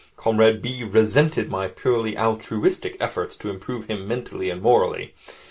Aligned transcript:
Comrade 0.17 0.63
B. 0.63 0.83
resented 0.83 1.51
my 1.51 1.67
purely 1.67 2.17
altruistic 2.17 2.97
efforts 2.99 3.35
to 3.35 3.51
improve 3.51 3.85
him 3.87 4.07
mentally 4.07 4.49
and 4.49 4.59
morally. 4.59 5.13